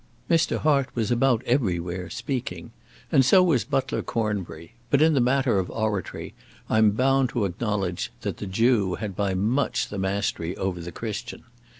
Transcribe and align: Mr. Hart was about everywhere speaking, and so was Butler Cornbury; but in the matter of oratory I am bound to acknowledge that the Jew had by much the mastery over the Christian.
Mr. 0.31 0.57
Hart 0.57 0.89
was 0.95 1.11
about 1.11 1.43
everywhere 1.45 2.09
speaking, 2.09 2.71
and 3.11 3.23
so 3.23 3.43
was 3.43 3.63
Butler 3.63 4.01
Cornbury; 4.01 4.73
but 4.89 4.99
in 4.99 5.13
the 5.13 5.21
matter 5.21 5.59
of 5.59 5.69
oratory 5.69 6.33
I 6.67 6.79
am 6.79 6.89
bound 6.89 7.29
to 7.29 7.45
acknowledge 7.45 8.11
that 8.21 8.37
the 8.37 8.47
Jew 8.47 8.95
had 8.95 9.15
by 9.15 9.35
much 9.35 9.89
the 9.89 9.99
mastery 9.99 10.57
over 10.57 10.81
the 10.81 10.91
Christian. 10.91 11.43